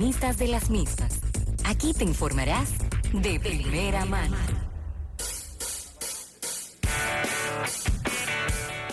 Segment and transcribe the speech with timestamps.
[0.00, 1.20] protagonistas de las mismas.
[1.66, 2.70] Aquí te informarás
[3.12, 4.38] de primera mano.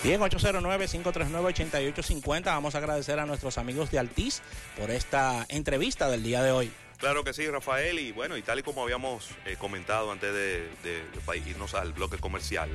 [0.03, 2.43] Bien, 809-539-8850.
[2.43, 4.41] Vamos a agradecer a nuestros amigos de Altiz
[4.77, 6.73] por esta entrevista del día de hoy.
[6.97, 7.99] Claro que sí, Rafael.
[7.99, 11.93] Y bueno, y tal y como habíamos eh, comentado antes de, de, de, irnos al
[11.93, 12.69] bloque comercial,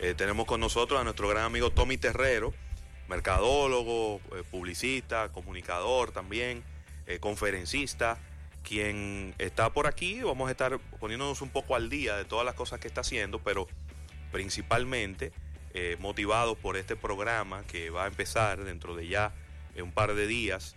[0.00, 2.52] eh, tenemos con nosotros a nuestro gran amigo Tommy Terrero,
[3.08, 6.64] mercadólogo, eh, publicista, comunicador también,
[7.18, 8.18] conferencista,
[8.62, 10.20] quien está por aquí.
[10.22, 13.40] Vamos a estar poniéndonos un poco al día de todas las cosas que está haciendo,
[13.40, 13.66] pero
[14.30, 15.32] principalmente
[15.74, 19.32] eh, motivados por este programa que va a empezar dentro de ya
[19.74, 20.76] eh, un par de días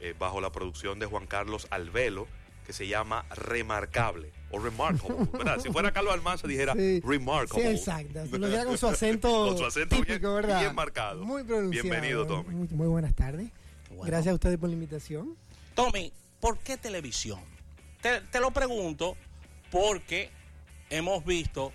[0.00, 2.26] eh, bajo la producción de Juan Carlos Alvelo
[2.66, 5.58] que se llama Remarcable o Remarkable, ¿verdad?
[5.60, 7.00] Si fuera Carlos Almanza dijera Sí.
[7.04, 7.62] Remarkable.
[7.62, 8.38] Sí, exacto.
[8.38, 10.60] Lo dijera con su acento, Con su acento típico, bien- ¿verdad?
[10.60, 11.24] bien marcado.
[11.24, 11.82] Muy pronunciado.
[11.88, 12.54] Bienvenido, Tommy.
[12.54, 13.50] Muy, muy buenas tardes.
[13.90, 14.04] Bueno.
[14.06, 15.36] Gracias a ustedes por la invitación.
[15.74, 17.40] Tommy, ¿por qué televisión?
[18.00, 19.16] Te, te lo pregunto
[19.70, 20.30] porque
[20.90, 21.72] hemos visto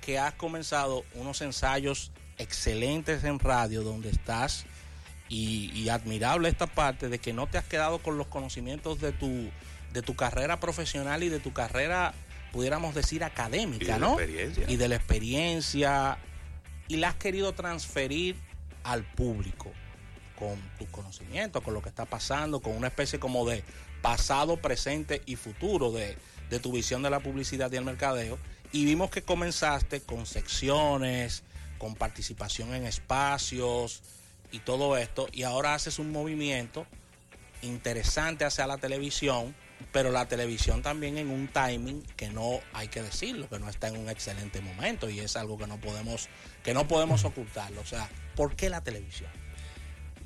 [0.00, 4.64] que has comenzado unos ensayos excelentes en radio donde estás
[5.28, 9.12] y, y admirable esta parte de que no te has quedado con los conocimientos de
[9.12, 9.50] tu,
[9.92, 12.14] de tu carrera profesional y de tu carrera,
[12.52, 14.12] pudiéramos decir, Y académica, de la ¿no?
[14.12, 14.64] experiencia.
[14.68, 16.18] Y de la experiencia
[16.88, 18.36] y la has querido transferir
[18.82, 19.72] al público
[20.40, 23.62] con tus conocimientos, con lo que está pasando, con una especie como de
[24.00, 26.16] pasado, presente y futuro de,
[26.48, 28.38] de tu visión de la publicidad y el mercadeo.
[28.72, 31.42] Y vimos que comenzaste con secciones,
[31.78, 34.02] con participación en espacios
[34.50, 36.86] y todo esto, y ahora haces un movimiento
[37.62, 39.54] interesante hacia la televisión,
[39.92, 43.88] pero la televisión también en un timing que no hay que decirlo, que no está
[43.88, 46.28] en un excelente momento y es algo que no podemos
[46.62, 49.39] que no podemos ocultarlo, o sea, ¿por qué la televisión?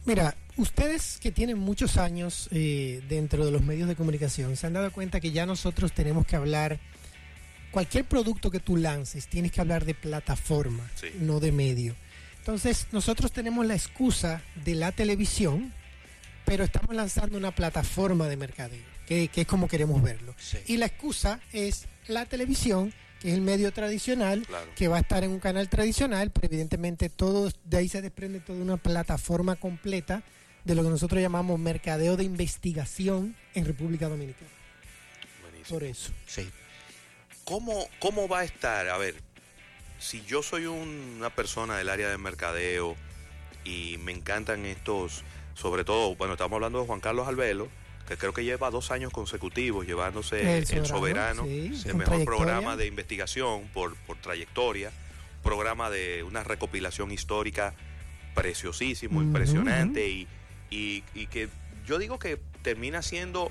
[0.06, 4.74] Mira, ustedes que tienen muchos años eh, dentro de los medios de comunicación se han
[4.74, 6.78] dado cuenta que ya nosotros tenemos que hablar,
[7.70, 11.08] cualquier producto que tú lances, tienes que hablar de plataforma, Sí.
[11.20, 11.96] no de medio.
[12.38, 15.72] Entonces, nosotros tenemos la excusa de la televisión,
[16.44, 20.34] pero estamos lanzando una plataforma de mercadeo, que, que es como queremos verlo.
[20.38, 20.58] Sí.
[20.66, 22.92] Y la excusa es la televisión,
[23.24, 24.66] que es el medio tradicional, Claro.
[24.76, 28.38] que va a estar en un canal tradicional, pero evidentemente todo de ahí se desprende
[28.40, 30.22] toda una plataforma completa
[30.64, 34.50] de lo que nosotros llamamos mercadeo de investigación en República Dominicana.
[35.40, 35.78] Buenísimo.
[35.78, 36.12] Por eso.
[36.26, 36.50] Sí.
[37.44, 38.90] ¿Cómo, ¿Cómo va a estar?
[38.90, 39.14] A ver,
[39.98, 42.94] si yo soy un- una persona del área de mercadeo
[43.64, 45.22] y me encantan estos,
[45.54, 47.70] sobre todo, bueno, estamos hablando de Juan Carlos Albelo,
[48.06, 52.24] que creo que lleva dos años consecutivos llevándose El el, Soberano, sí, el con mejor
[52.24, 54.92] programa de investigación por, por trayectoria,
[55.42, 57.74] programa de una recopilación histórica
[58.34, 60.26] preciosísimo, impresionante y,
[60.70, 61.48] y- y que
[61.86, 63.50] yo digo que termina siendo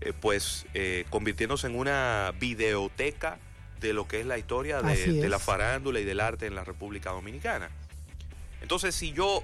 [0.00, 3.38] eh, pues eh, convirtiéndose en una videoteca
[3.80, 6.64] de lo que es la historia de, de la farándula y del arte en la
[6.64, 7.70] República Dominicana.
[8.60, 9.42] Entonces, si yo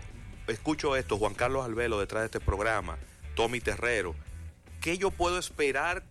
[0.48, 2.98] escucho esto, Juan Carlos Albelo detrás de este programa,
[3.36, 4.14] Tommy Terrero,
[4.84, 6.02] ¿qué yo puedo esperar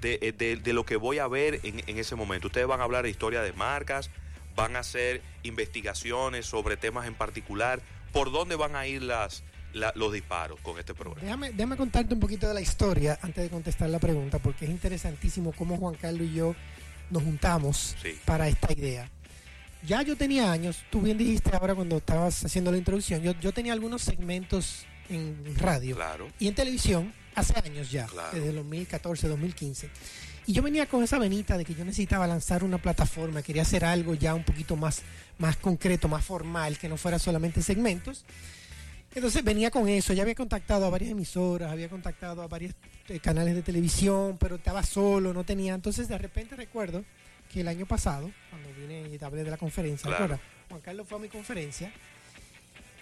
[0.00, 2.46] de, eh, de- de lo que voy a ver en, en ese momento?
[2.48, 4.08] Ustedes van a hablar de historia de marcas,
[4.56, 7.82] van a hacer investigaciones sobre temas en particular.
[8.10, 9.44] ¿Por dónde van a ir las,
[9.74, 11.20] la- los disparos con este programa?
[11.22, 14.70] Déjame, déjame contarte un poquito de la historia antes de contestar la pregunta, porque es
[14.70, 16.54] interesantísimo cómo Juan Carlos y yo
[17.10, 18.18] nos juntamos Sí.
[18.24, 19.10] para esta idea.
[19.84, 23.52] Ya yo tenía años, tú bien dijiste ahora cuando estabas haciendo la introducción, yo, yo
[23.52, 26.28] tenía algunos segmentos en radio Claro.
[26.38, 28.30] y en televisión hace años ya, Claro.
[28.32, 29.90] desde el 2014, 2015.
[30.46, 33.84] Y yo venía con esa venita de que yo necesitaba lanzar una plataforma, quería hacer
[33.84, 35.02] algo ya un poquito más,
[35.38, 38.24] más concreto, más formal, que no fuera solamente segmentos.
[39.14, 42.74] Entonces venía con eso, ya había contactado a varias emisoras, había contactado a varios
[43.08, 45.74] eh, canales de televisión, pero estaba solo, no tenía.
[45.74, 47.04] Entonces de repente recuerdo
[47.52, 50.40] que el año pasado, cuando vine y hablé de la conferencia, Claro.
[50.70, 51.92] Juan Carlos fue a mi conferencia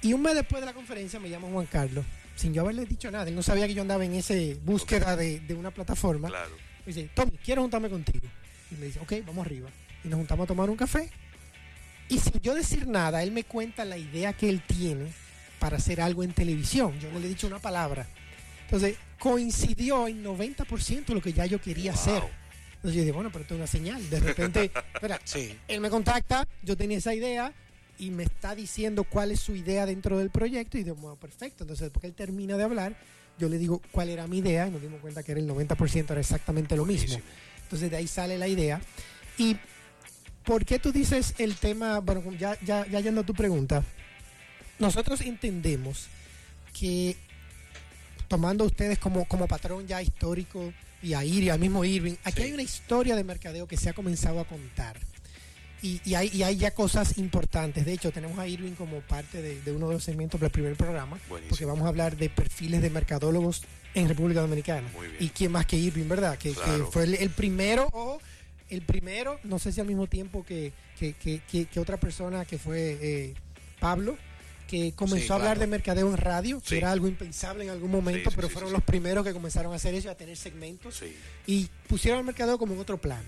[0.03, 2.05] y un mes después de la conferencia me llama Juan Carlos,
[2.41, 5.41] sin yo haberle dicho nada, él no sabía que yo andaba en ese búsqueda de,
[5.41, 6.28] de una plataforma.
[6.28, 6.56] Claro.
[6.87, 8.26] Me dice, Tommy, quiero juntarme contigo.
[8.70, 9.69] Y me dice, ok, vamos arriba.
[10.05, 11.11] Y nos juntamos a tomar un café.
[12.09, 15.12] Y sin yo decir nada, él me cuenta la idea que él tiene
[15.59, 16.99] para hacer algo en televisión.
[17.00, 18.06] Yo no le he dicho una palabra.
[18.64, 22.00] Entonces, coincidió en 90% lo que ya yo quería Wow.
[22.00, 22.23] hacer.
[22.76, 24.09] Entonces yo dije, bueno, pero esto es una señal.
[24.09, 25.55] De repente, espera, Sí.
[25.69, 27.53] él me contacta, yo tenía esa idea
[28.00, 31.64] y me está diciendo cuál es su idea dentro del proyecto y digo, bueno, perfecto.
[31.64, 32.97] Entonces, después que él termina de hablar,
[33.38, 36.11] yo le digo cuál era mi idea y nos dimos cuenta que era el 90%
[36.11, 37.06] era exactamente lo mismo.
[37.08, 37.32] Buenísimo.
[37.62, 38.81] Entonces, de ahí sale la idea.
[39.38, 39.56] ¿Y
[40.44, 42.00] por qué tú dices el tema?
[42.00, 43.85] Bueno, ya, ya, ya yendo a tu pregunta,
[44.79, 46.06] nosotros entendemos
[46.79, 47.17] que
[48.29, 52.14] tomando a ustedes como, como patrón ya histórico y a ir y al mismo Irving,
[52.25, 52.43] aquí Sí.
[52.49, 54.99] hay una historia de mercadeo que se ha comenzado a contar.
[55.82, 57.87] Y, y hay, y hay ya cosas importantes.
[57.87, 60.77] De hecho, tenemos a Irving como parte de, de uno de los segmentos del primer
[60.77, 61.49] programa, Buenísimo.
[61.49, 63.62] porque vamos a hablar de perfiles de mercadólogos
[63.94, 64.88] en República Dominicana.
[64.94, 65.17] Muy bien.
[65.21, 66.37] Y quién más que Irving, ¿verdad?
[66.38, 66.53] Que,
[66.91, 68.21] fue el, el primero o
[68.69, 72.99] el primero, no sé si al mismo tiempo que, que, que- otra persona que fue
[73.00, 73.35] eh,
[73.81, 74.17] Pablo,
[74.69, 75.61] que comenzó Sí, a hablar claro.
[75.61, 78.83] de mercadeo en radio, que era algo impensable en algún momento, Sí, pero fueron los
[78.85, 81.03] primeros que comenzaron a hacer eso, y a tener segmentos
[81.47, 83.25] y pusieron el mercadeo como en otro plano,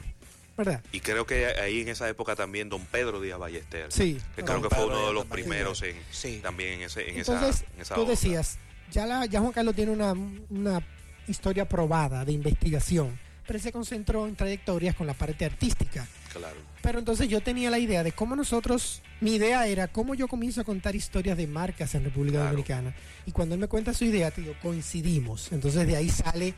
[0.56, 0.82] ¿verdad?
[0.92, 3.90] Y creo que ahí en esa época también don Pedro Díaz Ballester.
[3.90, 4.18] Sí.
[4.36, 6.40] Que creo que fue uno de los primeros en, Sí.
[6.42, 8.10] también en, ese, en Entonces, esa, en esa tú onda.
[8.12, 8.58] decías,
[8.90, 10.86] ya, la, ya Juan Carlos tiene una, una
[11.26, 16.06] historia probada de investigación, pero él se concentró en trayectorias con la parte artística.
[16.32, 16.56] Claro.
[16.80, 20.60] Pero entonces yo tenía la idea de cómo nosotros, mi idea era cómo yo comienzo
[20.62, 22.50] a contar historias de marcas en República Claro.
[22.50, 22.94] Dominicana.
[23.26, 25.52] Y cuando él me cuenta su idea, te digo, coincidimos.
[25.52, 26.54] Entonces de ahí sale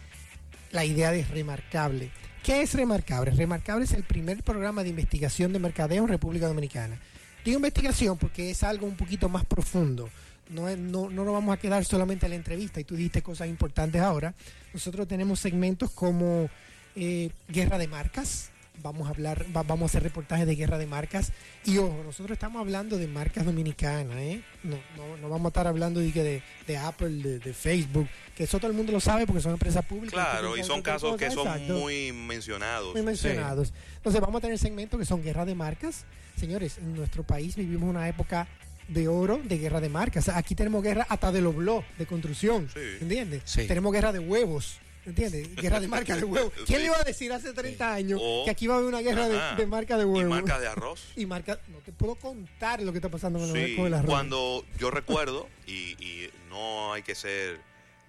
[0.71, 2.11] la idea de Remarcable.
[2.45, 3.31] ¿Qué es Remarcable?
[3.31, 7.01] Remarcable es el primer programa de investigación de mercadeo en República Dominicana.
[7.43, 10.11] Digo investigación porque es algo un poquito más profundo.
[10.51, 13.49] No, no, no nos vamos a quedar solamente en la entrevista y tú dijiste cosas
[13.49, 14.35] importantes ahora.
[14.75, 16.51] Nosotros tenemos segmentos como
[16.95, 18.51] eh, Guerra de Marcas.
[18.83, 21.33] Vamos a hablar, va- vamos a hacer reportajes de guerra de marcas.
[21.65, 24.43] Y ojo, nosotros estamos hablando de marcas dominicanas, ¿eh?
[24.63, 28.45] No, no, no vamos a estar hablando de, de, de Apple, de, de Facebook, que
[28.45, 30.13] eso todo el mundo lo sabe porque son empresas públicas.
[30.13, 32.93] Claro, y son casos que son exacto muy mencionados.
[32.95, 33.73] muy mencionados.
[33.97, 36.05] Entonces vamos a tener segmentos que son guerra de marcas.
[36.37, 38.49] Señores, en nuestro país vivimos una época
[38.89, 40.29] de oro de guerra de marcas.
[40.29, 42.69] Aquí tenemos guerra hasta de los blogs de construcción.
[42.75, 42.81] Sí.
[43.01, 43.43] ¿Entiendes?
[43.47, 43.67] Sí.
[43.67, 44.79] Tenemos guerra de huevos.
[45.07, 45.55] ¿Entiendes?
[45.57, 46.53] Guerra de marca de huevos.
[46.67, 49.01] ¿Quién le iba a decir hace 30 años O- que aquí va a haber una
[49.01, 50.31] guerra de, marca de Y huevos?
[50.31, 51.05] marcas de arroz.
[51.17, 54.09] Y marca, no te puedo contar lo que está pasando con, el- Sí, el arroz.
[54.11, 57.61] cuando yo recuerdo, y, y no hay que ser,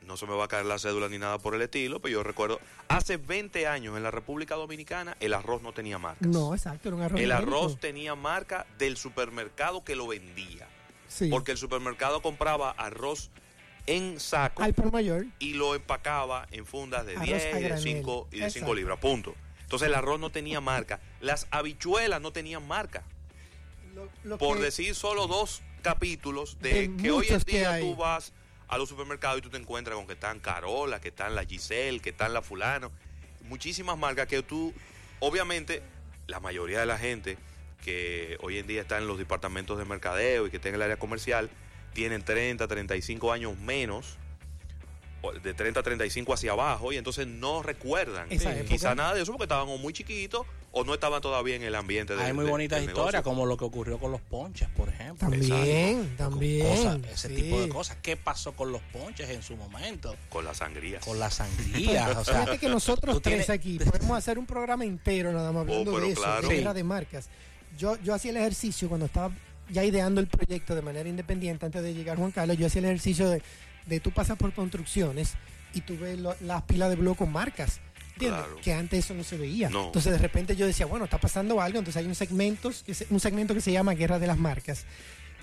[0.06, 2.24] no se me va a caer la cédula ni nada por el estilo, pero yo
[2.24, 6.28] recuerdo, hace 20 años en la República Dominicana el arroz no tenía marcas.
[6.28, 7.20] No, exacto, era un arroz.
[7.20, 7.58] el genérico.
[7.58, 10.68] arroz tenía marca del supermercado que lo vendía.
[11.08, 11.28] Sí.
[11.30, 13.30] Porque el supermercado compraba arroz
[13.88, 15.26] en saco Al por mayor.
[15.40, 17.84] y lo empacaba en fundas de Arroz 10 a y de granel.
[17.84, 18.76] 5 y de 5 Exacto.
[18.76, 19.36] libras, punto.
[19.62, 21.00] Entonces el arroz no tenía marca.
[21.22, 23.04] Las habichuelas no tenían marca.
[23.96, 27.96] Lo- lo Por que- decir solo dos capítulos de, De que hoy en día tú
[27.96, 28.34] vas
[28.68, 32.00] a los supermercados y tú te encuentras con que están Carola, que están la Giselle,
[32.00, 32.92] que están la fulano,
[33.44, 34.74] muchísimas marcas que tú,
[35.20, 35.82] obviamente,
[36.28, 37.38] la mayoría de la gente
[37.84, 40.82] que hoy en día está en los departamentos de mercadeo y que está en el
[40.82, 41.50] área comercial,
[41.96, 44.18] tienen 30, 35 años menos,
[45.42, 49.46] de 30 a 35 hacia abajo, y entonces no recuerdan quizá nada de eso porque
[49.46, 52.52] estaban o muy chiquitos o no estaban todavía en el ambiente de Hay muy de-
[52.52, 53.24] bonitas del historias, negocio.
[53.32, 55.28] como lo que ocurrió con los ponches, por ejemplo.
[55.28, 56.16] También, Exacto.
[56.18, 57.36] también, Cosas- ese sí.
[57.42, 57.98] tipo de cosas.
[58.04, 60.16] ¿Qué pasó con los ponches en su momento?
[60.30, 61.04] con las sangrías.
[61.04, 62.10] Con la sangría.
[62.20, 65.62] o sea, Fíjate que nosotros tres tienes- aquí podemos hacer un programa entero nada más
[65.62, 66.48] hablando Oh, pero de eso, claro.
[66.50, 66.78] de guerra Sí.
[66.78, 67.30] de marcas.
[67.80, 69.34] Yo, yo hacía el ejercicio cuando estaba
[69.70, 72.86] ya ideando el proyecto de manera independiente antes de llegar Juan Carlos, yo hacía el
[72.86, 73.42] ejercicio de,
[73.86, 75.34] de tú pasas por construcciones
[75.74, 77.80] y tú ves lo- las pilas de blog con marcas.
[78.18, 78.58] Claro.
[78.64, 79.70] Que antes eso no se veía.
[79.70, 79.88] No.
[79.88, 83.08] Entonces de repente yo decía, bueno, está pasando algo, entonces hay un segmento, que se-
[83.10, 84.86] un segmento que se llama Guerra de las Marcas.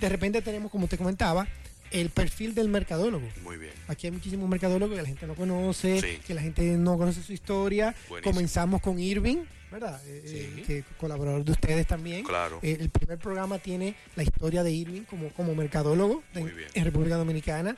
[0.01, 1.47] De repente tenemos, como te comentaba,
[1.91, 3.27] el perfil del mercadólogo.
[3.43, 3.73] Muy bien.
[3.87, 6.17] Aquí hay muchísimos mercadólogos que la gente no conoce, Sí.
[6.25, 7.93] que la gente no conoce su historia.
[8.09, 8.33] Buenísimo.
[8.33, 10.01] Comenzamos con Irving, ¿verdad?
[10.05, 10.37] Eh, Sí.
[10.37, 12.23] eh, que colaborador de ustedes también.
[12.23, 12.59] Claro.
[12.61, 17.15] Eh, el primer programa tiene la historia de Irving como, como mercadólogo de- en República
[17.17, 17.75] Dominicana.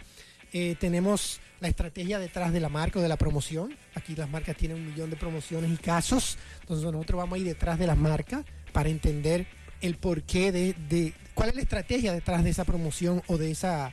[0.54, 3.75] Eh, tenemos la estrategia detrás de la marca o de la promoción.
[3.96, 6.38] Aquí las marcas tienen un millón de promociones y casos.
[6.62, 9.48] Entonces nosotros vamos a ir detrás de las marcas para entender
[9.82, 13.92] el porqué de, de cuál es la estrategia detrás de esa promoción o de esa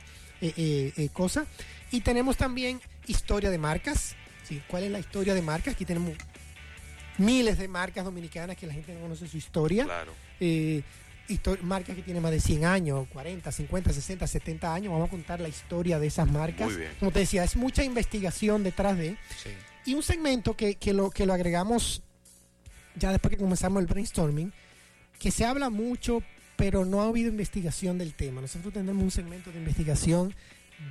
[1.13, 1.45] cosa.
[1.91, 4.15] Y tenemos también historia de marcas.
[4.47, 4.61] ¿sí?
[4.67, 5.73] ¿Cuál es la historia de marcas?
[5.75, 6.13] Aquí tenemos
[7.17, 10.11] miles de marcas dominicanas que la gente no conoce su historia Claro.
[10.39, 10.83] eh,
[11.63, 14.91] marcas que tienen más de 100 años, 40, 50, 60, 70 años.
[14.91, 16.67] Vamos a contar la historia de esas marcas.
[16.69, 16.91] Muy bien.
[16.99, 19.11] Como te decía, es mucha investigación detrás de.
[19.41, 19.49] sí.
[19.85, 22.03] Y un segmento que, que lo, que lo agregamos
[22.95, 24.53] ya después que comenzamos el brainstorming,
[25.19, 26.21] que se habla mucho,
[26.55, 28.39] pero no ha habido investigación del tema.
[28.39, 30.33] Nosotros tenemos un segmento de investigación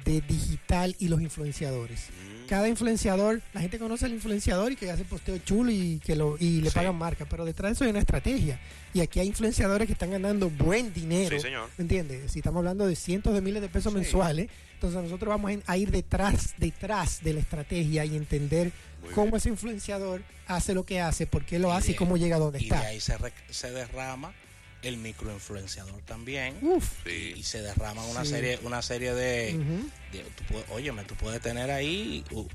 [0.05, 2.09] de digital y los influenciadores.
[2.11, 6.17] Mm, Cada influenciador, la gente conoce al influenciador y que hace posteo chulo y que
[6.17, 6.75] lo y le Sí.
[6.75, 8.61] pagan marca, pero detrás de eso hay una estrategia.
[8.93, 11.37] Y aquí hay influenciadores que están ganando buen dinero.
[11.37, 11.71] Sí, señor.
[11.79, 12.31] ¿Me entiendes?
[12.33, 13.99] Si estamos hablando de cientos de miles de pesos Sí.
[13.99, 18.71] mensuales, entonces nosotros vamos a- ir detrás, detrás de la estrategia y entender
[19.03, 19.37] Muy cómo bien.
[19.37, 22.39] ese influenciador hace lo que hace, por qué lo Y hace y cómo llega a
[22.41, 22.87] donde Y de está.
[22.89, 24.35] ahí se, re- se derrama
[24.83, 26.57] el microinfluenciador también.
[26.63, 26.85] Uf.
[27.05, 27.35] Sí.
[27.37, 28.31] Y se derraman una Sí.
[28.31, 29.89] serie una serie de, Ujú.
[30.13, 32.49] de- tú puedes- óyeme, tú puedes tener ahí un,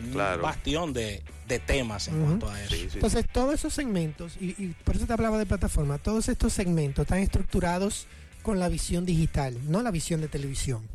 [0.00, 0.42] un Claro.
[0.42, 2.74] bastión de, de temas en cuanto a eso.
[2.74, 2.88] Sí, sí.
[2.94, 7.02] Entonces, todos esos segmentos, y, y por eso te hablaba de plataforma, todos estos segmentos
[7.02, 8.06] están estructurados
[8.42, 10.86] con la visión digital, no la visión de televisión.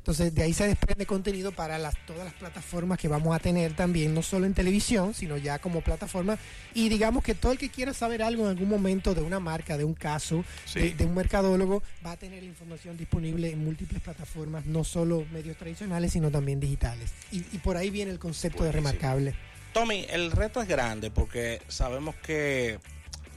[0.00, 3.76] Entonces, de ahí se desprende contenido para las, todas las plataformas que vamos a tener
[3.76, 6.38] también, no solo en televisión, sino ya como plataforma.
[6.72, 9.76] Y digamos que todo el que quiera saber algo en algún momento de una marca,
[9.76, 10.80] de un caso, Sí.
[10.80, 15.26] de, de un mercadólogo, va a tener la información disponible en múltiples plataformas, no solo
[15.32, 17.10] medios tradicionales, sino también digitales.
[17.30, 19.34] Y, y por ahí viene el concepto de remarcable.
[19.74, 22.78] Tommy, el reto es grande porque sabemos que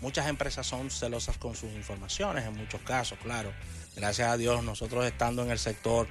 [0.01, 3.51] muchas empresas son celosas con sus informaciones, en muchos casos, claro.
[3.95, 6.07] Gracias a Dios, nosotros estando en el sector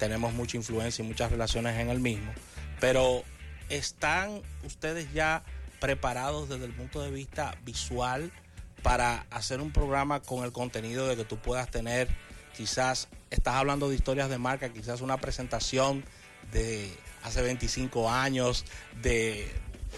[0.00, 2.32] tenemos mucha influencia y muchas relaciones en el mismo,
[2.80, 3.22] pero
[3.68, 5.44] ¿están ustedes ya
[5.78, 8.32] preparados desde el punto de vista visual
[8.82, 12.08] para hacer un programa con el contenido de que tú puedas tener,
[12.56, 16.02] quizás, estás hablando de historias de marca, quizás una presentación
[16.50, 16.90] de
[17.22, 18.64] hace 25 años
[19.02, 19.52] de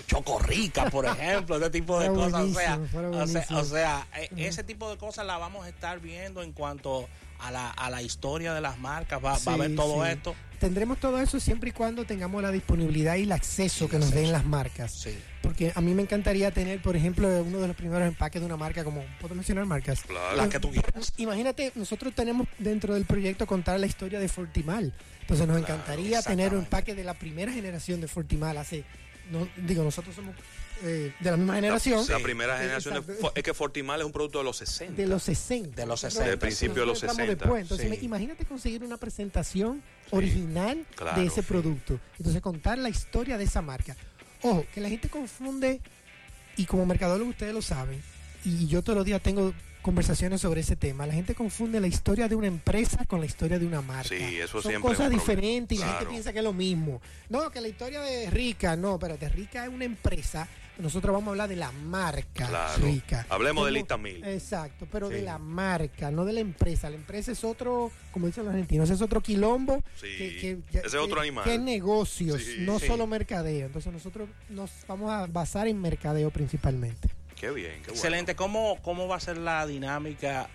[0.09, 2.43] Chocorrica, por ejemplo, ese tipo de cosas.
[2.43, 2.81] O sea,
[3.13, 7.09] o sea, o sea, ese tipo de cosas la vamos a estar viendo en cuanto
[7.43, 9.19] a la, a la historia de las marcas.
[9.25, 10.11] Va, va a haber Sí, todo sí.
[10.11, 10.35] esto.
[10.61, 14.13] Tendremos todo eso siempre y cuando tengamos la disponibilidad y el acceso que el nos
[14.13, 14.93] den las marcas.
[14.93, 15.19] Sí.
[15.43, 18.57] Porque a mí me encantaría tener, por ejemplo, uno de los primeros empaques de una
[18.57, 20.03] marca, como, ¿puedo mencionar marcas?
[20.03, 20.37] Claro.
[20.37, 21.13] Las que tú quieras.
[21.17, 24.93] Imagínate, nosotros tenemos dentro del proyecto contar la historia de Fortimal.
[25.23, 28.57] Entonces nos Claro, encantaría tener un empaque de la primera generación de Fortimal.
[28.57, 28.85] Hace,
[29.33, 30.37] no, digo, nosotros somos
[30.83, 32.05] eh, de la misma generación.
[32.09, 32.23] La Sí.
[32.23, 34.95] primera generación de es que Fortimal es un producto de los 60.
[34.95, 35.77] De los 60.
[35.77, 36.31] De los Nosotros- 60.
[36.31, 37.45] Del principio de los nosotros entramos 60.
[37.45, 37.63] Después.
[37.63, 38.05] Entonces, Sí.
[38.07, 41.47] imagínate conseguir una presentación original claro, de ese sí.
[41.49, 41.99] producto.
[42.19, 43.97] Entonces, contar la historia de esa marca.
[44.43, 45.81] Ojo, que la gente confunde,
[46.57, 48.03] y como mercadólogo ustedes lo saben,
[48.45, 51.07] y yo todos los días tengo conversaciones sobre ese tema.
[51.07, 54.09] La gente confunde la historia de una empresa con la historia de una marca.
[54.11, 57.01] Sí, eso Son siempre cosas diferentes y la gente piensa que es lo mismo.
[57.29, 60.47] No, que la historia de Rica, no, espérate, Rica es una empresa.
[60.79, 62.83] Nosotros vamos a hablar de la marca Claro.
[62.85, 63.27] Rica.
[63.29, 64.25] Hablemos de Como- lista mil.
[64.25, 66.89] Exacto, pero de la marca, no de la empresa.
[66.89, 69.83] La empresa es otro, como dicen los argentinos, es otro quilombo.
[70.01, 70.09] Sí,
[70.73, 71.45] ese es otro animal.
[71.45, 72.87] Que es negocios, Sí, no sí.
[72.87, 73.67] solo mercadeo.
[73.67, 77.09] Entonces nosotros nos vamos a basar en mercadeo principalmente.
[77.37, 77.93] Qué bien, qué bueno.
[77.95, 78.35] Excelente.
[78.35, 80.49] ¿Cómo, ¿Cómo va a ser la dinámica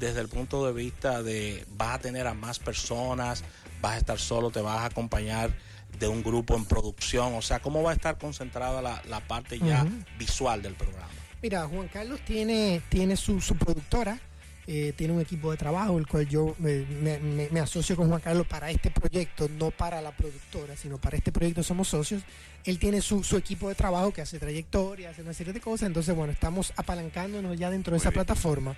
[0.00, 3.44] desde el punto de vista de vas a tener a más personas,
[3.80, 5.52] vas a estar solo, te vas a acompañar
[5.98, 7.34] de un grupo en producción?
[7.34, 9.86] O sea, ¿cómo va a estar concentrada la, la parte ya
[10.18, 11.08] visual del programa?
[11.42, 14.20] Mira, Juan Carlos tiene, tiene su, su productora,
[14.68, 18.08] eh, tiene un equipo de trabajo, el cual yo eh, me, me- me asocio con
[18.08, 22.22] Juan Carlos para este proyecto, no para la productora, sino para este proyecto somos socios.
[22.64, 25.88] Él tiene su, su equipo de trabajo que hace trayectoria, hace una serie de cosas,
[25.88, 28.24] entonces bueno, estamos apalancándonos ya dentro de esa bien.
[28.24, 28.76] plataforma.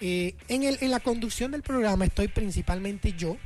[0.00, 3.36] Eh, en, el, en la conducción del programa estoy principalmente yo,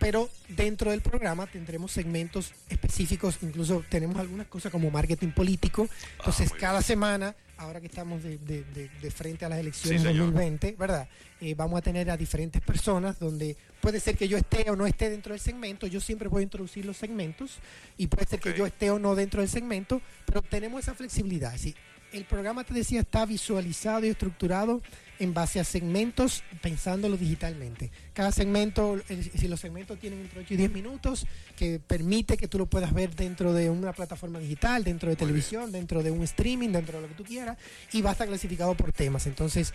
[0.00, 5.88] pero dentro del programa tendremos segmentos específicos, incluso tenemos algunas cosas como marketing político.
[6.18, 6.82] Entonces, Ah, cada bien.
[6.84, 10.32] semana, ahora que estamos de, de- de- de frente a las elecciones Sí, señor.
[10.32, 11.08] 2020, ¿verdad?
[11.42, 14.86] Eh, vamos a tener a diferentes personas donde puede ser que yo esté o no
[14.86, 15.86] esté dentro del segmento.
[15.86, 17.58] Yo siempre voy a introducir los segmentos
[17.98, 21.52] y puede ser que yo esté o no dentro del segmento, pero tenemos esa flexibilidad.
[21.52, 21.74] Decir,
[22.12, 24.80] el programa, te decía, está visualizado y estructurado
[25.20, 27.92] en base a segmentos, pensándolo digitalmente.
[28.14, 28.98] Cada segmento,
[29.36, 32.92] si los segmentos tienen entre 8 y 10 minutos, que permite que tú lo puedas
[32.92, 36.96] ver dentro de una plataforma digital, dentro de Muy televisión, dentro de un streaming, dentro
[36.96, 37.58] de lo que tú quieras,
[37.92, 39.26] y va a estar clasificado por temas.
[39.26, 39.74] Entonces,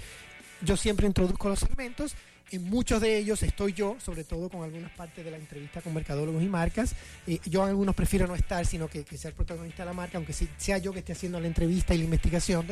[0.61, 2.15] yo siempre introduzco los segmentos.
[2.51, 5.93] En muchos de ellos estoy yo, sobre todo con algunas partes de la entrevista con
[5.93, 6.93] mercadólogos y marcas.
[7.25, 9.93] Eh, yo en algunos prefiero no estar, sino que, que sea el protagonista de la
[9.93, 12.67] marca, aunque sea yo que esté haciendo la entrevista y la investigación.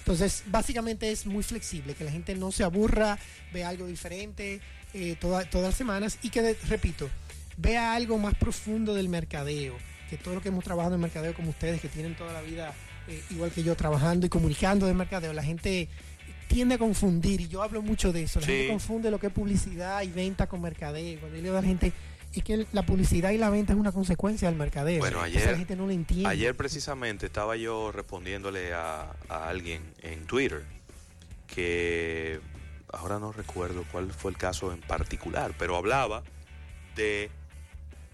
[0.00, 3.18] Entonces, básicamente es muy flexible, que la gente no se aburra,
[3.52, 4.60] vea algo diferente
[4.94, 7.08] eh, toda- todas las semanas y que, de- repito,
[7.56, 9.74] vea algo más profundo del mercadeo,
[10.10, 12.72] que todo lo que hemos trabajado en mercadeo como ustedes, que tienen toda la vida,
[13.08, 15.88] eh, igual que yo, trabajando y comunicando de mercadeo, la gente
[16.48, 18.52] tiende a confundir, y yo hablo mucho de eso, la Sí.
[18.52, 21.20] gente confunde lo que es publicidad y venta con mercadeo.
[21.20, 21.92] Cuando yo le digo a la gente,
[22.34, 24.98] es que la publicidad y la venta es una consecuencia del mercadeo.
[24.98, 26.28] Bueno, ayer- la gente no lo entiende.
[26.28, 30.64] Ayer precisamente estaba yo respondiéndole a, a alguien en Twitter
[31.46, 32.40] que
[32.92, 36.22] ahora no recuerdo cuál fue el caso en particular, pero hablaba
[36.96, 37.30] de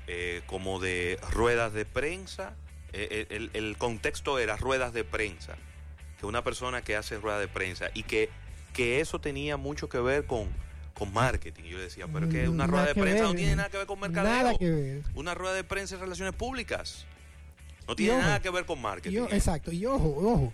[0.06, 2.54] eh, como de ruedas de prensa.
[2.92, 5.56] eh, el, el contexto era ruedas de prensa,
[6.24, 8.30] que una persona que hace ruedas de prensa y que,
[8.72, 10.48] que eso tenía mucho que ver con,
[10.94, 11.64] con marketing.
[11.64, 13.76] Yo le decía, pero es que una Nada rueda de prensa no tiene nada que
[13.76, 14.32] ver con mercadeo.
[14.32, 15.02] Nada que ver.
[15.14, 17.04] Una rueda de prensa en relaciones públicas.
[17.86, 19.14] No tiene ojo, nada que ver con marketing.
[19.14, 20.52] Y o- exacto, y ojo, ojo,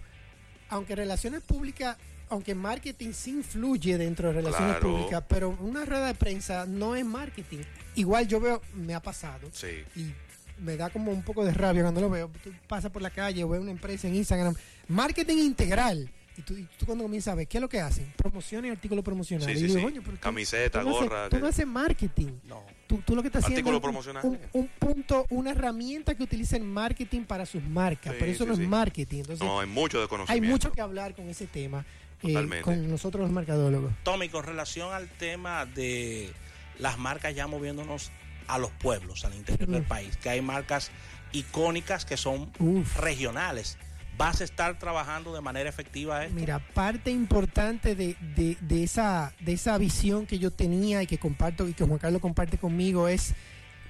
[0.71, 1.97] aunque relaciones públicas,
[2.29, 4.91] aunque marketing sí influye dentro de relaciones Claro.
[4.97, 7.61] públicas, pero una rueda de prensa no es marketing.
[7.95, 9.85] Igual yo veo, me ha pasado, Sí.
[9.95, 10.13] y
[10.61, 12.31] me da como un poco de rabia cuando lo veo.
[12.45, 14.55] Tú pasas por la calle o ves una empresa en Instagram,
[14.89, 16.11] marketing integral.
[16.37, 18.13] Y tú, y tú cuando comienzas a ver, ¿qué es lo que hacen?
[18.17, 19.59] Promociones y artículos promocionales.
[19.59, 19.93] Sí, y sí, digo, sí.
[19.95, 22.29] "Coño, pero tú- Camiseta, tú no haces- gorra, Tú que- no haces marketing.
[22.45, 22.63] No.
[22.87, 24.17] Tú, tú lo que estás haciendo es un-.
[24.25, 28.13] Un, un punto, una herramienta que utiliza el marketing para sus marcas.
[28.13, 28.63] Sí, pero eso sí, no sí.
[28.63, 29.19] es marketing.
[29.19, 30.51] Entonces, No, hay mucho hay desconocimiento.
[30.51, 31.85] mucho que hablar con ese tema
[32.23, 33.93] eh, con nosotros los mercadólogos.
[34.03, 36.31] Tommy, con relación al tema de
[36.79, 38.11] las marcas ya moviéndonos
[38.55, 39.89] a los pueblos, al interior del Mm.
[39.89, 40.91] país, que hay marcas
[41.33, 42.97] icónicas que son Uf.
[42.99, 43.79] regionales.
[44.17, 46.35] ¿Vas a estar trabajando de manera efectiva esto?
[46.35, 51.17] Mira, parte importante de, de- de esa, de esa visión que yo tenía y que
[51.19, 53.33] comparto y que Juan Carlos comparte conmigo es,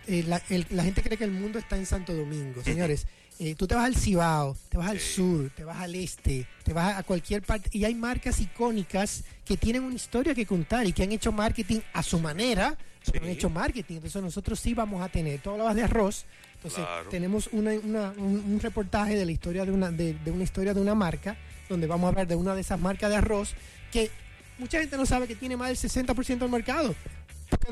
[0.07, 2.63] eh, la, el- la gente cree que el mundo está en Santo Domingo.
[2.63, 3.07] Señores,
[3.41, 6.73] eh, tú te vas al Cibao, te vas al sur, te vas al este, te
[6.75, 10.93] vas a cualquier parte y hay marcas icónicas que tienen una historia que contar y
[10.93, 12.77] que han hecho marketing a su manera,
[13.15, 13.31] han Sí.
[13.31, 13.97] hecho marketing.
[13.97, 16.25] Entonces nosotros sí vamos a tener, tú hablabas de arroz,
[16.57, 17.09] entonces Claro.
[17.09, 20.75] tenemos una- una- un, un reportaje de la historia de una, de, de una historia
[20.75, 21.37] de una marca,
[21.69, 23.55] donde vamos a hablar de una de esas marcas de arroz
[23.93, 24.11] que
[24.59, 26.95] mucha gente no sabe que tiene más del 60% del mercado.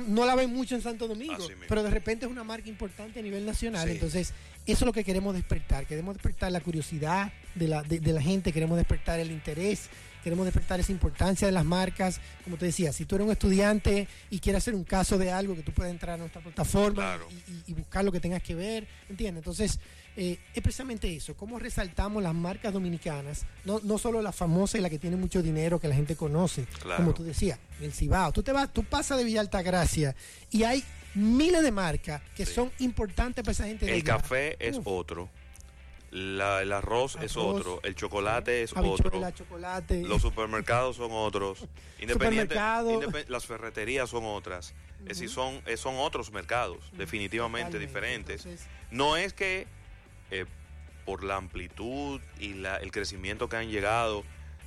[0.09, 3.23] No la ven mucho en Santo Domingo, pero de repente es una marca importante a
[3.23, 3.87] nivel nacional.
[3.87, 3.95] Sí.
[3.95, 4.29] Entonces,
[4.67, 5.87] eso es lo que queremos despertar.
[5.87, 9.89] Queremos despertar la curiosidad de la, de, de la gente, queremos despertar el interés,
[10.23, 12.21] queremos despertar esa importancia de las marcas.
[12.45, 15.55] Como te decía, si tú eres un estudiante y quieres hacer un caso de algo,
[15.55, 17.29] que tú puedes entrar a nuestra plataforma Claro.
[17.67, 19.41] y, buscar lo que tengas que ver, ¿entiendes?
[19.43, 19.79] Entonces,
[20.17, 24.81] eh, es precisamente eso, cómo resaltamos las marcas dominicanas, no, no solo la famosa y
[24.81, 26.97] la que tiene mucho dinero que la gente conoce, Claro.
[27.05, 28.33] como tú decías, el Cibao.
[28.33, 30.17] Tú te vas, tú pasas de Villa Altagracia
[30.51, 30.83] y hay
[31.15, 32.53] miles de marcas que Sí.
[32.55, 33.93] son importantes para esa gente.
[33.95, 34.87] El café es Uf.
[34.89, 35.29] otro.
[36.11, 37.81] La- el arroz, es otro.
[37.83, 38.97] El chocolate es otro.
[39.33, 40.03] chocolate.
[40.03, 41.67] Los supermercados son otros.
[42.01, 44.75] Independiente, independ- las ferreterías son otras.
[45.01, 47.79] Es decir, son, son otros mercados, definitivamente Totalmente.
[47.87, 48.47] diferentes.
[48.47, 49.67] Entonces, No es que
[50.31, 50.45] eh,
[51.05, 54.25] por la amplitud y la- el crecimiento que han llegado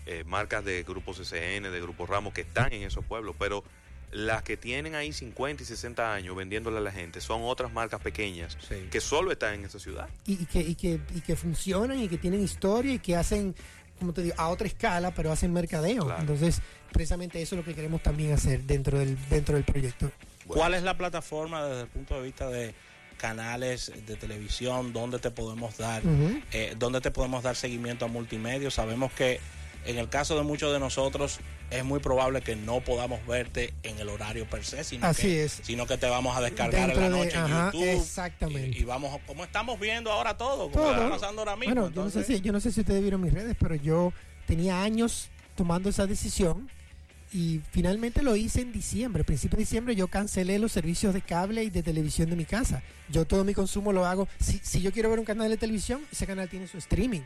[0.07, 3.63] eh, marcas de grupos SN, de grupos Ramos, que están en esos pueblos, pero
[4.11, 8.01] las que tienen ahí 50 y 60 años vendiéndole a la gente son otras marcas
[8.01, 8.75] pequeñas Sí.
[8.91, 10.09] que solo están en esa ciudad.
[10.25, 13.55] y, y que, y, que, y que funcionan y que tienen historia y que hacen,
[13.99, 16.05] como te digo, a otra escala, pero hacen mercadeo.
[16.05, 16.19] Claro.
[16.21, 20.11] Entonces, precisamente eso es lo que queremos también hacer dentro del, dentro del proyecto.
[20.47, 22.73] ¿Cuál es la plataforma desde el punto de vista de
[23.17, 26.41] canales de televisión donde te podemos dar, Ujú.
[26.51, 28.71] eh, donde te podemos dar seguimiento a multimedia?
[28.71, 29.39] Sabemos que
[29.85, 31.39] en el caso de muchos de nosotros
[31.71, 35.45] es muy probable que no podamos verte en el horario per se, sino, Así que,
[35.45, 35.59] es.
[35.63, 38.01] sino que te vamos a descargar Dentro en la de- noche ajá, en YouTube.
[38.01, 38.77] exactamente.
[38.77, 40.91] Y, y vamos, como estamos viendo ahora todo, como Todo.
[40.93, 41.73] está pasando ahora mismo.
[41.73, 43.75] Bueno, yo no, sé entonces- si, yo no sé si ustedes vieron mis redes, pero
[43.75, 44.13] yo
[44.45, 46.69] tenía años tomando esa decisión
[47.33, 49.21] y finalmente lo hice en diciembre.
[49.21, 52.43] A principios de diciembre yo cancelé los servicios de cable y de televisión de mi
[52.43, 52.83] casa.
[53.09, 54.27] Yo todo mi consumo lo hago.
[54.41, 57.21] Si, si yo quiero ver un canal de televisión, ese canal tiene su streaming.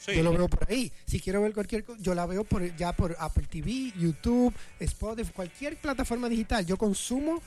[0.00, 0.14] Sí.
[0.14, 0.90] Yo lo veo por ahí.
[1.06, 5.30] Si quiero ver cualquier cosa, yo la veo por, ya por Apple TV, YouTube, Spotify,
[5.32, 6.64] cualquier plataforma digital.
[6.64, 7.42] Yo consumo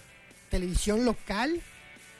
[0.50, 1.60] televisión local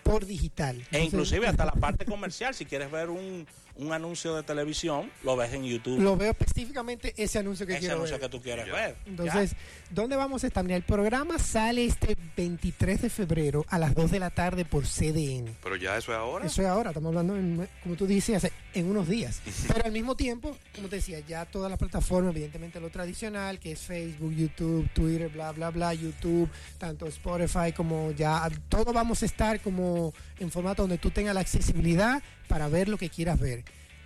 [0.02, 0.84] por digital.
[0.91, 5.36] E inclusive hasta la parte comercial, si quieres ver un, un anuncio de televisión, lo
[5.36, 5.99] ves en YouTube.
[5.99, 8.21] lo veo específicamente ese anuncio que ese quiero anuncio ver.
[8.29, 8.73] que tú quieres Ya.
[8.73, 8.95] ver.
[9.05, 9.55] Entonces,
[9.89, 10.63] ¿dónde vamos a estar?
[10.63, 14.86] Mira, el programa sale este 23 de febrero a las 2 de la tarde por
[14.86, 15.55] CDN.
[15.63, 16.45] Pero ya eso es ahora.
[16.45, 19.41] Eso es ahora, estamos hablando, en- como tú dices, en unos días.
[19.67, 23.71] Pero al mismo tiempo, como te decía, ya todas las plataformas, evidentemente lo tradicional, que
[23.71, 29.25] es Facebook, YouTube, Twitter, bla, bla, bla, YouTube, tanto Spotify como ya, todo vamos a
[29.25, 33.62] estar como en formato donde tú tengas la accesibilidad para ver lo que quieras ver.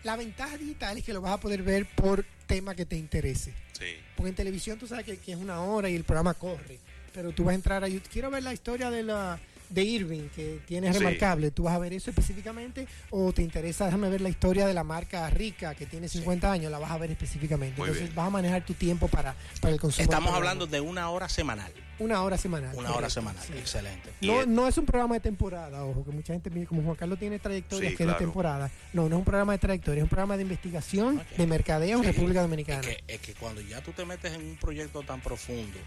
[0.08, 3.54] La ventaja digital es que lo vas a poder ver por tema que te interese.
[3.74, 3.88] Sí.
[4.15, 6.80] Porque en televisión tú sabes que, que es una hora y el programa corre.
[7.13, 8.08] Pero tú vas a entrar a YouTube.
[8.10, 9.38] Quiero ver la historia de la
[9.70, 11.00] de Irving, que tiene Sí.
[11.00, 11.52] remarcable.
[11.52, 12.88] ¿Tú vas a ver eso específicamente?
[13.10, 16.72] ¿O te interesa, déjame ver la historia de la marca Rica, que tiene 50 años?
[16.72, 17.76] La vas a ver específicamente.
[17.78, 18.15] Muy Entonces bien.
[18.15, 20.04] vas a manejar tu tiempo para, para el consumo.
[20.04, 21.74] Estamos hablando de una hora semanal.
[21.99, 22.75] Una hora semanal.
[22.75, 23.43] Una hora semanal.
[23.45, 23.53] sí.
[23.57, 24.12] Excelente.
[24.21, 27.39] No, no es un programa de temporada, ojo, que mucha gente, como Juan Carlos tiene
[27.39, 28.19] trayectoria Sí, que es de claro.
[28.25, 28.71] temporada.
[28.93, 32.03] No, no es un programa de trayectoria, es un programa de investigación, de mercadeo en
[32.03, 32.12] Sí.
[32.12, 32.81] República Es Dominicana.
[32.81, 35.77] que, es que cuando ya tú te metes en un proyecto tan profundo,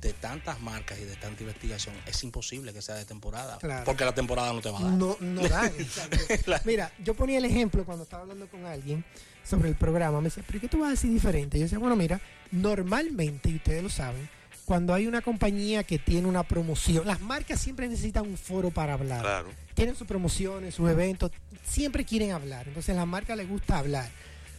[0.00, 3.58] de tantas marcas y de tanta investigación, es imposible que sea de temporada.
[3.58, 3.84] Claro.
[3.84, 4.92] Porque la temporada no te va a dar.
[4.94, 5.40] No, no
[5.78, 6.18] exacto.
[6.64, 9.04] Mira, yo ponía el ejemplo cuando estaba hablando con alguien
[9.44, 10.18] sobre el programa.
[10.20, 11.56] Me decía, ¿pero qué tú vas a decir diferente?
[11.56, 12.20] Yo decía, bueno, mira,
[12.50, 14.28] normalmente, y ustedes lo saben,
[14.64, 18.94] cuando hay una compañía que tiene una promoción, las marcas siempre necesitan un foro para
[18.94, 19.20] hablar.
[19.22, 19.48] Claro.
[19.74, 21.30] Tienen sus promociones, sus eventos,
[21.64, 22.68] siempre quieren hablar.
[22.68, 24.08] Entonces a las marcas les gusta hablar.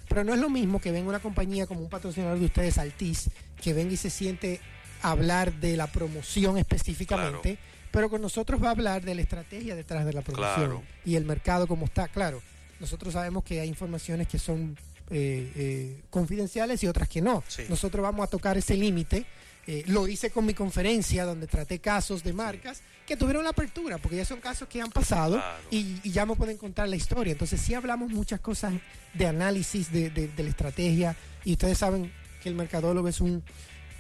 [0.10, 3.30] Pero no es lo mismo que venga una compañía como un patrocinador de ustedes, Altiz,
[3.62, 4.60] que venga y se siente
[5.02, 7.58] a hablar de la promoción específicamente,
[7.92, 10.84] pero con nosotros va a hablar de la estrategia detrás de la promoción Claro.
[11.06, 12.08] y el mercado como está.
[12.10, 12.42] Claro,
[12.80, 14.78] nosotros sabemos que hay informaciones que son
[15.10, 17.44] eh, eh, confidenciales y otras que no.
[17.48, 17.64] Sí.
[17.70, 19.26] Nosotros vamos a tocar ese límite.
[19.66, 23.98] Eh, lo hice con mi conferencia donde traté casos de marcas que tuvieron la apertura,
[23.98, 25.58] porque ya son casos que han pasado Claro.
[25.72, 27.32] y, y ya me pueden contar la historia.
[27.32, 28.74] Entonces sí hablamos muchas cosas
[29.14, 32.12] de análisis de, de- de la estrategia y ustedes saben
[32.42, 33.42] que el mercadólogo es un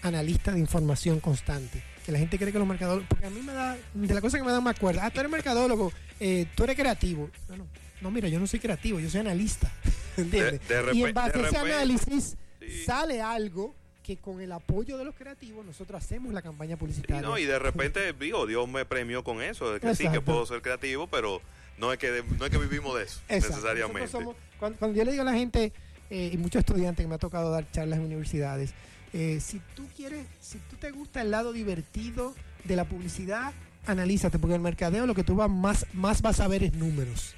[0.01, 1.81] analista de información constante.
[2.05, 4.37] Que la gente cree que los mercadólogos, porque a mí me da, de la cosa
[4.37, 7.29] que me da me acuerdo, ah, tú eres mercadólogo, eh, tú eres creativo.
[7.47, 7.67] No, no,
[8.03, 9.71] no, mira, yo no soy creativo, yo soy analista.
[10.17, 10.67] ¿Entiendes?
[10.67, 12.83] De- de y en base a ese análisis sí.
[12.85, 17.21] sale algo que con el apoyo de los creativos nosotros hacemos la campaña Sí, publicitaria.
[17.21, 20.45] no, y de repente, digo, Dios me premió con eso, de que sí, que puedo
[20.45, 21.41] ser creativo, pero
[21.77, 23.55] no es que, de- no es que vivimos de eso, Exacto.
[23.55, 24.09] necesariamente.
[24.11, 25.71] Somos- cuando, cuando yo le digo a la gente,
[26.09, 28.73] eh, y muchos estudiantes que me ha tocado dar charlas en universidades,
[29.13, 32.35] eh, si tú quieres, si tú te gusta el lado divertido
[32.65, 33.53] de la publicidad,
[33.87, 37.35] analízate, porque el mercadeo lo que tú vas más, más vas a ver es números.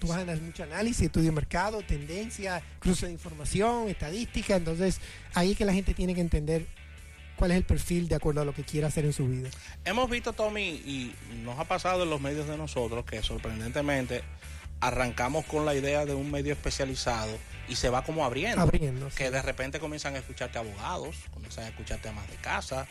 [0.00, 4.98] Tú vas a hacer mucho análisis, estudio de mercado, tendencia, cruce de información, estadística, entonces
[5.34, 6.66] ahí es que la gente tiene que entender
[7.36, 9.50] cuál es el perfil de acuerdo a lo que quiera hacer en su vida.
[9.84, 14.22] Hemos visto, Tommy, y nos ha pasado en los medios de nosotros que sorprendentemente
[14.80, 17.32] arrancamos con la idea de un medio especializado
[17.68, 18.60] y se va como abriendo.
[18.60, 19.10] Abriendo.
[19.10, 19.16] sí.
[19.16, 22.86] Que de repente comienzan a escucharte abogados, comienzan a escucharte amas de casa,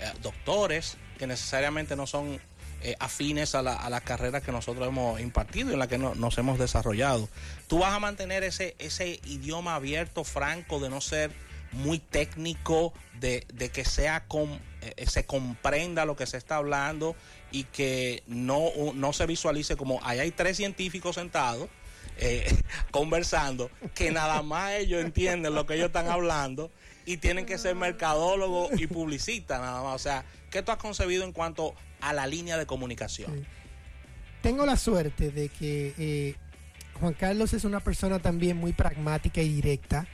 [0.00, 2.40] eh, doctores, que necesariamente no son
[2.82, 5.98] eh, afines a la, a la carrera que nosotros hemos impartido y en la que
[5.98, 7.28] no- nos hemos desarrollado.
[7.68, 11.30] Tú vas a mantener ese, ese idioma abierto, franco, de no ser
[11.72, 17.14] muy técnico, de, de que sea com- eh, se comprenda lo que se está hablando
[17.52, 21.68] y que no, no se visualice como ahí hay tres científicos sentados
[22.20, 22.46] eh,
[22.90, 26.70] conversando, que nada más ellos entienden lo que ellos están hablando
[27.06, 29.94] y tienen que ser mercadólogos y publicistas nada más.
[29.94, 33.46] O sea, ¿qué tú has concebido en cuanto a la línea de comunicación?
[34.42, 36.34] Tengo la suerte de que eh,
[37.00, 40.06] Juan Carlos es una persona también muy pragmática y directa.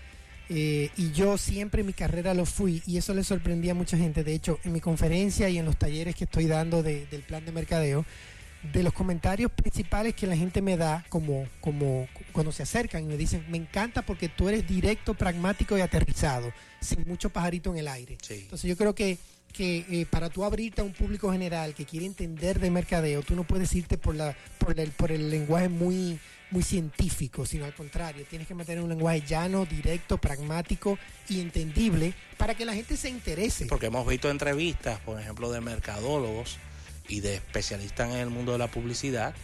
[0.48, 3.96] eh, y yo siempre en mi carrera lo fui y eso le sorprendía a mucha
[3.96, 4.22] gente.
[4.24, 7.44] De hecho, en mi conferencia y en los talleres que estoy dando de- del plan
[7.44, 8.04] de mercadeo,
[8.62, 13.06] de los comentarios principales que la gente me da como, como cuando se acercan y
[13.06, 17.78] me dicen, me encanta porque tú eres directo, pragmático y aterrizado, sin mucho pajarito en
[17.78, 18.18] el aire.
[18.22, 18.34] Sí.
[18.42, 19.18] Entonces yo creo que,
[19.52, 23.34] que eh, para tú abrirte a un público general que quiere entender de mercadeo, tú
[23.34, 26.18] no puedes irte por, la, por, el, por el lenguaje muy,
[26.50, 32.14] muy científico, sino al contrario, tienes que meter un lenguaje llano, directo, pragmático y entendible
[32.36, 33.66] para que la gente se interese.
[33.66, 36.58] Porque hemos visto entrevistas, por ejemplo, de mercadólogos
[37.08, 39.34] y de especialistas en el mundo de la publicidad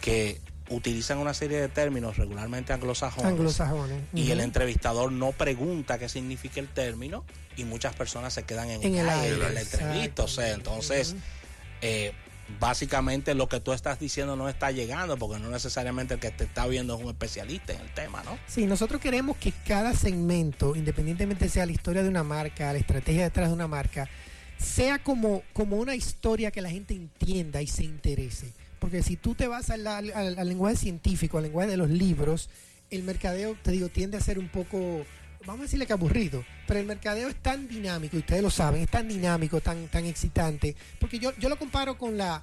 [0.00, 3.32] que utilizan una serie de términos regularmente anglosajones.
[3.32, 4.02] Anglosajones.
[4.14, 7.24] Y el entrevistador no pregunta qué significa el término
[7.56, 10.22] y muchas personas se quedan en, En el aire de la entrevista.
[10.24, 11.14] O sea, entonces,
[11.82, 12.12] eh,
[12.58, 16.44] básicamente lo que tú estás diciendo no está llegando porque no necesariamente el que te
[16.44, 18.38] está viendo es un especialista en el tema, ¿no?
[18.46, 23.24] Sí, nosotros queremos que cada segmento, independientemente sea la historia de una marca, la estrategia
[23.24, 24.08] detrás de una marca,
[24.64, 28.52] sea como, como una historia que la gente entienda y se interese.
[28.78, 32.50] Porque si tú te vas al, al- al- lenguaje científico, al lenguaje de los libros,
[32.90, 35.06] el mercadeo, te digo, tiende a ser un poco,
[35.46, 38.82] vamos a decirle que aburrido, pero el mercadeo es tan dinámico, y ustedes lo saben,
[38.82, 42.42] es tan dinámico, tan, tan excitante, porque yo, yo lo comparo con la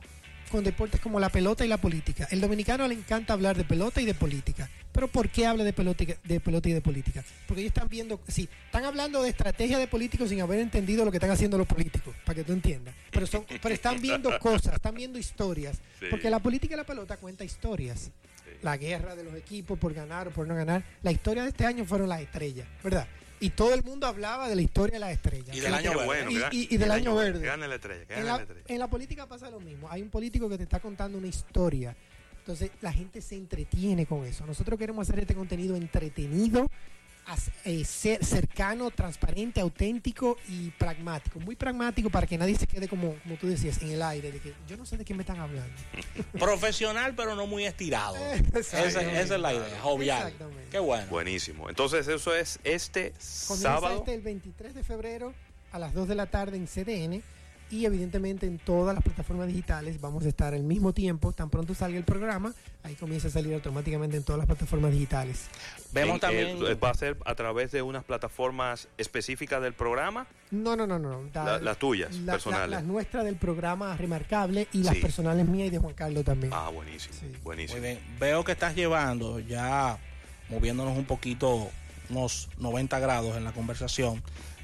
[0.51, 2.27] con deportes como la pelota y la política.
[2.29, 4.69] El dominicano le encanta hablar de pelota y de política.
[4.91, 7.23] Pero ¿por qué habla de pelota, y- de pelota y de política?
[7.47, 11.11] Porque ellos están viendo, sí, están hablando de estrategia de políticos sin haber entendido lo
[11.11, 12.93] que están haciendo los políticos, para que tú entiendas.
[13.09, 15.77] Pero, son, pero están viendo cosas, están viendo historias.
[15.99, 16.07] Sí.
[16.09, 17.99] Porque la política y la pelota cuenta historias.
[18.01, 18.11] Sí.
[18.61, 20.83] La guerra de los equipos por ganar o por no ganar.
[21.03, 23.07] La historia de este año fueron las estrellas, ¿verdad?
[23.41, 25.55] Y todo el mundo hablaba de la historia de las estrellas.
[25.55, 26.05] Y del año verde.
[26.05, 27.45] bueno, Y- del el año verde.
[27.45, 28.61] Gane la estrella, En la, la estrella.
[28.67, 29.89] en la política pasa lo mismo.
[29.89, 31.95] Hay un político que te está contando una historia.
[32.37, 34.45] Entonces la gente se entretiene con eso.
[34.45, 36.67] Nosotros queremos hacer este contenido entretenido,
[37.65, 41.39] eh, cer- cercano, transparente, auténtico y pragmático.
[41.39, 44.39] Muy pragmático para que nadie se quede como, como tú decías, en el aire, de
[44.39, 45.73] que yo no sé de qué me están hablando.
[46.39, 48.15] Profesional, pero no muy estirado.
[48.17, 49.21] Esa, Exactamente.
[49.21, 50.23] esa es la idea, jovial.
[50.27, 50.67] Exactamente.
[50.71, 51.07] Qué bueno.
[51.09, 51.69] Buenísimo.
[51.69, 53.11] Entonces, eso es este
[53.47, 53.97] Comienza sábado.
[53.99, 55.33] este el 23 de febrero
[55.71, 57.21] a las 2 de la tarde en CDN
[57.71, 61.73] y evidentemente en todas las plataformas digitales vamos a estar al mismo tiempo, tan pronto
[61.73, 62.53] salga el programa,
[62.83, 65.45] ahí comienza a salir automáticamente en todas las plataformas digitales.
[65.93, 66.57] Vemos también.
[66.65, 70.99] eh, va a ser a través de unas plataformas específicas del programa, No, no, no,
[70.99, 71.21] no.
[71.33, 72.69] La- las tuyas, la- personales.
[72.69, 75.01] la- las nuestras del programa Remarcable y las Sí.
[75.01, 76.51] personales mías y de Juan Carlos también.
[76.53, 77.27] Ah, buenísimo, Sí.
[77.43, 77.79] buenísimo.
[77.79, 77.99] Muy bien.
[78.19, 79.97] Veo que estás llevando ya
[80.49, 81.69] moviéndonos un poquito
[82.09, 84.21] unos 90 grados en la conversación,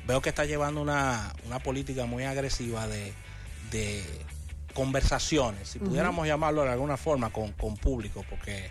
[0.07, 3.13] veo que está llevando una, una política muy agresiva de,
[3.71, 4.03] de
[4.73, 8.69] conversaciones, si pudiéramos llamarlo de alguna forma, con, con público, porque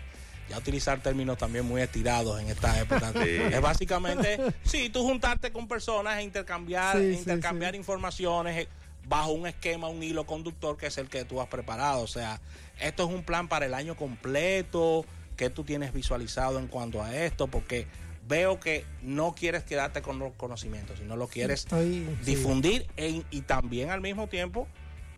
[0.49, 3.11] ya utilizar términos también muy estirados en esta época.
[3.23, 3.29] Sí.
[3.53, 7.77] Es básicamente, sí, tú juntarte con personas e intercambiar, Sí, intercambiar sí.
[7.77, 8.67] informaciones eh,
[9.07, 12.01] bajo un esquema, un hilo conductor que es el que tú has preparado.
[12.01, 12.39] O sea,
[12.79, 17.13] esto es un plan para el año completo, que tú tienes visualizado en cuanto a
[17.15, 17.87] esto, porque
[18.27, 22.25] veo que no quieres quedarte con los conocimientos, sino lo quieres Estoy- sí.
[22.31, 24.67] difundir e- y también al mismo tiempo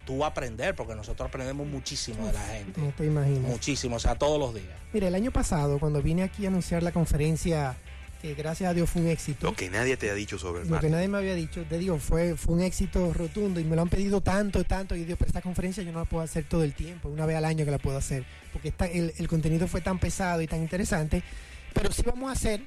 [0.06, 2.82] tú aprender, porque nosotros aprendemos muchísimo de la gente.
[2.82, 3.42] No te imaginas.
[3.42, 4.76] Muchísimo, o sea, todos los días.
[4.94, 7.78] Mira, el año pasado, cuando vine aquí a anunciar la conferencia,
[8.22, 10.68] que gracias a Dios fue un éxito, Lo que nadie te ha dicho sobre el
[10.68, 13.76] lo que nadie me había dicho, te digo, fue, fue un éxito rotundo y me
[13.78, 14.96] lo han pedido tanto, tanto.
[14.96, 17.38] Y digo, pero esta conferencia yo no la puedo hacer todo el tiempo, una vez
[17.38, 20.48] al año que la puedo hacer, porque esta- el, el contenido fue tan pesado y
[20.48, 21.24] tan interesante.
[21.74, 22.62] Pero sí vamos a hacer,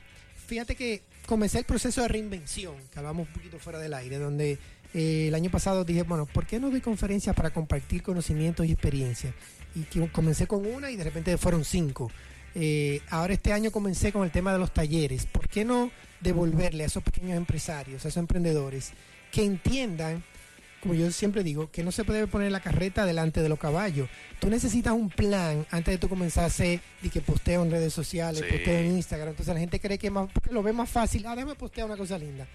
[0.47, 4.59] fíjate que comencé el proceso de reinvención, que hablamos un poquito fuera del aire, donde
[4.95, 8.73] eh, el año pasado dije, bueno, ¿por qué no doy conferencias para compartir conocimientos y
[8.73, 9.35] experiencias?
[9.75, 12.11] Y comencé con una y de repente fueron cinco.
[12.55, 15.25] Eh, ahora este año comencé con el tema de los talleres.
[15.27, 18.93] ¿Por qué no devolverle a esos pequeños empresarios, a esos emprendedores,
[19.31, 20.23] que entiendan,
[20.83, 24.09] como yo siempre digo, que no se puede poner la carreta delante de los caballos?
[24.41, 27.93] Tú necesitas un plan antes de tú comenzar a hacer y que posteo en redes
[27.93, 28.53] sociales, Sí.
[28.53, 29.29] posteo en Instagram.
[29.31, 31.25] Entonces la gente cree que más, porque lo ve más fácil.
[31.27, 32.47] Ah, déjame postear una cosa linda.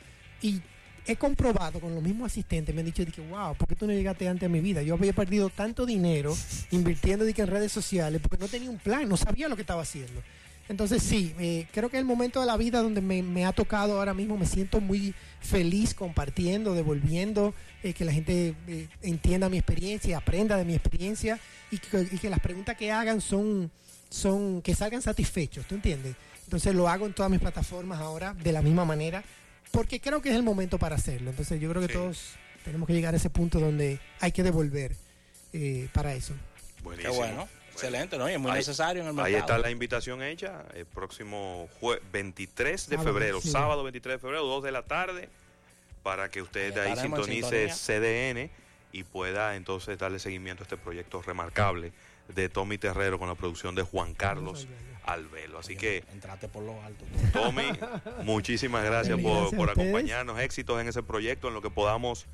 [0.42, 0.62] Y
[1.06, 3.94] he comprobado con los mismos asistentes, me han dicho, que wow, ¿por qué tú no
[3.94, 4.82] llegaste antes a mi vida?
[4.82, 6.36] Yo había perdido tanto dinero
[6.72, 9.62] invirtiendo de que en redes sociales porque no tenía un plan, no sabía lo que
[9.62, 10.22] estaba haciendo.
[10.70, 13.54] Entonces sí, eh, creo que es el momento de la vida donde me, me ha
[13.54, 17.54] tocado ahora mismo, me siento muy feliz compartiendo, devolviendo,
[17.84, 21.40] eh, que la gente eh, entienda mi experiencia, aprenda de mi experiencia
[21.72, 23.72] y que, y que las preguntas que hagan son,
[24.10, 26.16] son, que salgan satisfechos, ¿tú entiendes?
[26.44, 29.24] Entonces lo hago en todas mis plataformas ahora de la misma manera,
[29.72, 31.30] porque creo que es el momento para hacerlo.
[31.30, 31.94] Entonces yo creo que Sí.
[31.94, 32.32] todos
[32.66, 34.96] tenemos que llegar a ese punto donde hay que devolver
[35.54, 36.34] eh, para eso.
[36.78, 37.14] Qué Buenísimo.
[37.16, 38.30] bueno, excelente, ¿no?
[38.30, 39.54] Y es muy Ahí- necesario en el Ahí mercado.
[39.54, 43.50] está la invitación hecha el próximo jue- 23 de Sábado, febrero, sí.
[43.52, 45.30] sábado 23 de febrero, 2 de la tarde,
[46.04, 47.70] para que usted de ahí sintonice.
[47.70, 48.50] CDN
[48.92, 51.92] y pueda entonces darle seguimiento a este proyecto remarcable
[52.34, 54.68] de Tommy Terrero con la producción de Juan Carlos
[55.06, 55.60] Albelo.
[55.60, 57.06] Así que, Entrate por lo alto.
[57.32, 57.64] Tommy,
[58.24, 62.26] muchísimas gracias por, por acompañarnos, éxitos en ese proyecto, en lo que podamos,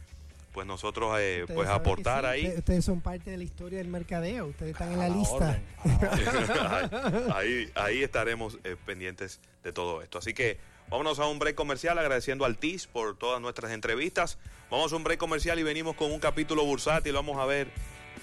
[0.54, 2.42] pues nosotros, eh, pues aportar sí, ahí.
[2.42, 5.36] Ustedes, ustedes son parte de la historia del mercadeo, ustedes están en la lista.
[5.36, 7.32] orden, a la orden.
[7.34, 10.20] ahí, ahí estaremos eh, pendientes de todo esto.
[10.20, 14.38] Así que vámonos a un break comercial agradeciendo al TIS por todas nuestras entrevistas.
[14.70, 17.14] Vamos a un break comercial y venimos con un capítulo bursátil.
[17.14, 17.68] Vamos a ver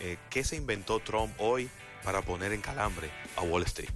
[0.01, 1.69] eh, qué se inventó Trump hoy
[2.05, 3.91] para poner en calambre a Wall Street.